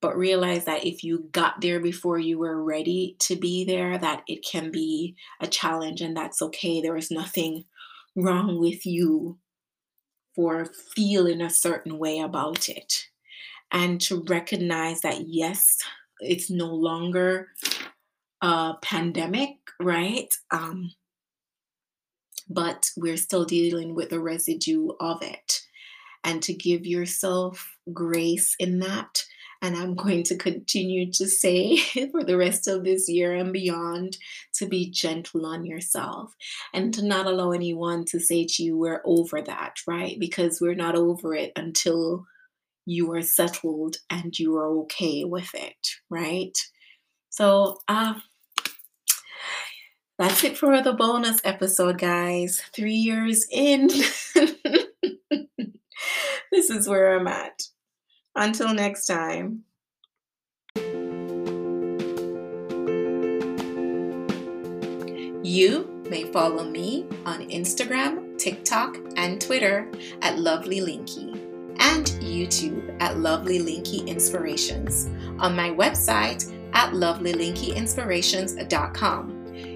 but 0.00 0.16
realize 0.16 0.64
that 0.64 0.86
if 0.86 1.02
you 1.02 1.28
got 1.32 1.60
there 1.60 1.80
before 1.80 2.18
you 2.18 2.38
were 2.38 2.62
ready 2.62 3.16
to 3.18 3.36
be 3.36 3.64
there 3.64 3.98
that 3.98 4.22
it 4.26 4.44
can 4.44 4.70
be 4.70 5.16
a 5.40 5.46
challenge 5.46 6.00
and 6.00 6.16
that's 6.16 6.40
okay. 6.42 6.80
There 6.80 6.96
is 6.96 7.10
nothing 7.10 7.64
wrong 8.14 8.58
with 8.58 8.86
you 8.86 9.38
for 10.34 10.66
feeling 10.94 11.40
a 11.40 11.50
certain 11.50 11.98
way 11.98 12.20
about 12.20 12.68
it. 12.68 13.06
And 13.70 14.00
to 14.02 14.24
recognize 14.28 15.00
that 15.00 15.26
yes 15.26 15.78
it's 16.20 16.50
no 16.50 16.66
longer 16.66 17.48
a 18.40 18.74
pandemic 18.82 19.58
right? 19.80 20.32
Um, 20.50 20.92
but 22.48 22.90
we're 22.96 23.16
still 23.16 23.44
dealing 23.44 23.94
with 23.94 24.10
the 24.10 24.20
residue 24.20 24.90
of 25.00 25.22
it. 25.22 25.60
And 26.24 26.42
to 26.42 26.52
give 26.52 26.84
yourself 26.86 27.76
grace 27.92 28.54
in 28.58 28.80
that 28.80 29.24
and 29.60 29.76
I'm 29.76 29.94
going 29.94 30.22
to 30.24 30.36
continue 30.36 31.10
to 31.12 31.26
say 31.26 31.76
for 32.12 32.22
the 32.24 32.36
rest 32.36 32.68
of 32.68 32.84
this 32.84 33.08
year 33.08 33.34
and 33.34 33.52
beyond 33.52 34.16
to 34.54 34.66
be 34.66 34.90
gentle 34.90 35.46
on 35.46 35.64
yourself 35.64 36.34
and 36.72 36.92
to 36.94 37.04
not 37.04 37.26
allow 37.26 37.52
anyone 37.52 38.04
to 38.06 38.20
say 38.20 38.46
to 38.46 38.62
you, 38.62 38.76
we're 38.76 39.02
over 39.04 39.42
that, 39.42 39.76
right? 39.86 40.16
Because 40.18 40.60
we're 40.60 40.74
not 40.74 40.94
over 40.94 41.34
it 41.34 41.52
until 41.56 42.26
you 42.86 43.12
are 43.12 43.22
settled 43.22 43.96
and 44.08 44.38
you 44.38 44.56
are 44.56 44.68
okay 44.80 45.24
with 45.24 45.54
it, 45.54 45.88
right? 46.08 46.56
So, 47.30 47.78
uh, 47.88 48.14
that's 50.18 50.42
it 50.42 50.58
for 50.58 50.82
the 50.82 50.94
bonus 50.94 51.40
episode, 51.44 51.98
guys. 51.98 52.60
Three 52.74 52.94
years 52.94 53.46
in. 53.52 53.86
this 56.50 56.70
is 56.70 56.88
where 56.88 57.16
I'm 57.16 57.28
at. 57.28 57.67
Until 58.38 58.72
next 58.72 59.04
time. 59.06 59.64
You 65.42 66.04
may 66.08 66.30
follow 66.32 66.64
me 66.64 67.04
on 67.26 67.40
Instagram, 67.48 68.38
TikTok, 68.38 68.96
and 69.16 69.40
Twitter 69.40 69.90
at 70.22 70.38
Lovely 70.38 70.78
Linky 70.80 71.34
and 71.80 72.06
YouTube 72.22 72.96
at 73.00 73.18
Lovely 73.18 73.58
Linky 73.58 74.06
Inspirations, 74.06 75.06
on 75.40 75.56
my 75.56 75.70
website 75.70 76.54
at 76.74 76.92
lovelylinkyinspirations.com. 76.92 79.34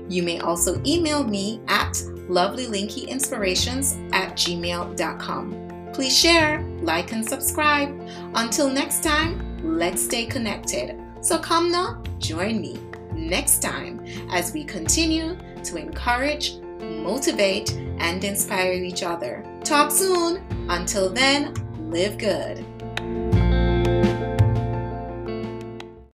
You 0.09 0.22
may 0.22 0.38
also 0.40 0.81
email 0.87 1.25
me 1.25 1.61
at 1.66 1.94
lovelylinkyinspirations 2.29 4.14
at 4.14 4.37
gmail.com. 4.37 5.62
Please 5.92 6.16
share, 6.16 6.62
like, 6.81 7.12
and 7.12 7.26
subscribe. 7.26 7.90
Until 8.35 8.70
next 8.70 9.02
time, 9.02 9.61
let's 9.62 10.02
stay 10.02 10.26
connected. 10.26 10.98
So 11.20 11.38
come 11.38 11.70
now, 11.70 12.02
join 12.18 12.61
me 12.61 12.78
next 13.14 13.61
time 13.61 14.05
as 14.31 14.52
we 14.52 14.64
continue 14.64 15.37
to 15.64 15.76
encourage, 15.76 16.57
motivate, 16.81 17.72
and 17.98 18.24
inspire 18.24 18.72
each 18.72 19.02
other. 19.02 19.44
Talk 19.64 19.90
soon. 19.90 20.42
Until 20.68 21.11
then, 21.11 21.55
live 21.90 22.18
good. 22.18 22.64